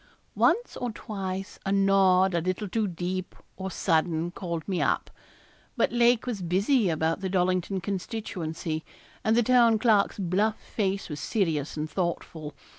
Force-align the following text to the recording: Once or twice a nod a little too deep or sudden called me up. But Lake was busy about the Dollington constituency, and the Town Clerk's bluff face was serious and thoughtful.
Once 0.33 0.75
or 0.77 0.89
twice 0.89 1.59
a 1.63 1.71
nod 1.71 2.33
a 2.33 2.41
little 2.41 2.67
too 2.67 2.87
deep 2.87 3.35
or 3.55 3.69
sudden 3.69 4.31
called 4.31 4.67
me 4.67 4.81
up. 4.81 5.11
But 5.77 5.91
Lake 5.91 6.25
was 6.25 6.41
busy 6.41 6.89
about 6.89 7.21
the 7.21 7.29
Dollington 7.29 7.83
constituency, 7.83 8.83
and 9.23 9.37
the 9.37 9.43
Town 9.43 9.77
Clerk's 9.77 10.17
bluff 10.17 10.59
face 10.59 11.07
was 11.07 11.19
serious 11.19 11.77
and 11.77 11.87
thoughtful. 11.87 12.55